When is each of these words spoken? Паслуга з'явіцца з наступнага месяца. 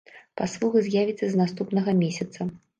Паслуга 0.39 0.83
з'явіцца 0.87 1.25
з 1.35 1.43
наступнага 1.43 1.97
месяца. 2.05 2.53